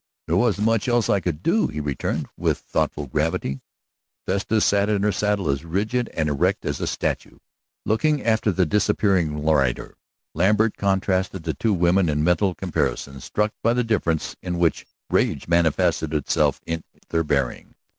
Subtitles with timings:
[0.25, 3.61] "There wasn't much else that I could do," he returned, with thoughtful gravity.
[4.25, 7.37] Vesta sat in her saddle as rigid and erect as a statue,
[7.85, 9.95] looking after the disappearing rider.
[10.33, 15.47] Lambert contrasted the two women in mental comparison, struck by the difference in which rage
[15.47, 17.75] manifested itself in their bearing.